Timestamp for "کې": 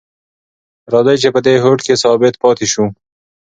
1.85-2.01